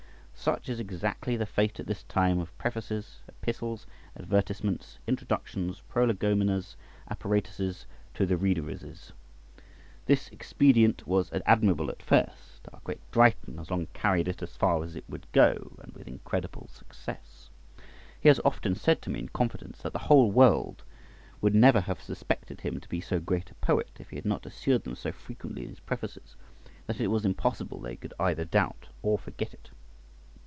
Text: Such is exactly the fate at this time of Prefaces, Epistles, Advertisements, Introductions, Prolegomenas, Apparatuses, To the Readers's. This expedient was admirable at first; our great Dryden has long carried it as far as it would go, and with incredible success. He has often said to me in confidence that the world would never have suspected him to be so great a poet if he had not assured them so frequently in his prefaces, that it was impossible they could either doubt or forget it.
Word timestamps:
Such 0.33 0.69
is 0.69 0.79
exactly 0.79 1.37
the 1.37 1.45
fate 1.45 1.79
at 1.79 1.85
this 1.85 2.01
time 2.01 2.39
of 2.39 2.57
Prefaces, 2.57 3.19
Epistles, 3.27 3.85
Advertisements, 4.17 4.97
Introductions, 5.05 5.83
Prolegomenas, 5.87 6.75
Apparatuses, 7.11 7.85
To 8.15 8.25
the 8.25 8.37
Readers's. 8.37 9.13
This 10.07 10.29
expedient 10.29 11.05
was 11.05 11.29
admirable 11.45 11.91
at 11.91 12.01
first; 12.01 12.67
our 12.73 12.81
great 12.83 13.01
Dryden 13.11 13.59
has 13.59 13.69
long 13.69 13.85
carried 13.93 14.27
it 14.27 14.41
as 14.41 14.55
far 14.55 14.83
as 14.83 14.95
it 14.95 15.03
would 15.07 15.31
go, 15.31 15.73
and 15.79 15.93
with 15.93 16.07
incredible 16.07 16.67
success. 16.69 17.51
He 18.19 18.27
has 18.27 18.41
often 18.43 18.73
said 18.73 18.99
to 19.03 19.11
me 19.11 19.19
in 19.19 19.29
confidence 19.29 19.83
that 19.83 19.93
the 19.93 20.07
world 20.33 20.81
would 21.39 21.53
never 21.53 21.81
have 21.81 22.01
suspected 22.01 22.61
him 22.61 22.79
to 22.79 22.89
be 22.89 22.99
so 22.99 23.19
great 23.19 23.51
a 23.51 23.55
poet 23.55 23.91
if 23.99 24.09
he 24.09 24.15
had 24.15 24.25
not 24.25 24.47
assured 24.47 24.85
them 24.85 24.95
so 24.95 25.11
frequently 25.11 25.61
in 25.65 25.69
his 25.69 25.79
prefaces, 25.81 26.35
that 26.87 26.99
it 26.99 27.09
was 27.11 27.25
impossible 27.25 27.79
they 27.79 27.95
could 27.95 28.15
either 28.19 28.43
doubt 28.43 28.87
or 29.03 29.19
forget 29.19 29.53
it. 29.53 29.69